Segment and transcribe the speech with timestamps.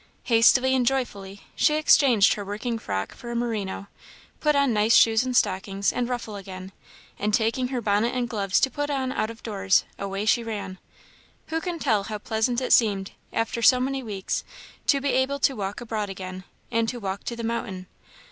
[0.23, 3.85] Hastily and joyfully she exchanged her working frock for a merino,
[4.39, 6.71] put on nice shoes and stockings, and ruffle again,
[7.19, 10.79] and taking her bonnet and gloves to put on out of doors, away she ran.
[11.49, 14.43] Who can tell how pleasant it seemed, after so many weeks,
[14.87, 17.85] to be able to walk abroad again, and to walk to the mountain!